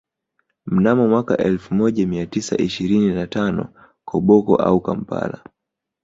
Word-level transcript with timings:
Mnamo 0.65 1.07
mwaka 1.07 1.37
elfu 1.37 1.75
moja 1.75 2.07
mia 2.07 2.25
tisa 2.25 2.57
ishirini 2.57 3.13
na 3.13 3.27
tano 3.27 3.73
Koboko 4.05 4.55
au 4.55 4.81
Kampala 4.81 5.43